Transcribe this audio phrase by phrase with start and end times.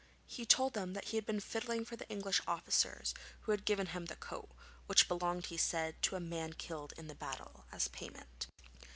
[0.25, 3.85] He told them that he had been fiddling for the English officers, who had given
[3.85, 4.49] him the coat
[4.87, 8.47] (which belonged, he said, to a man killed in the battle) as payment.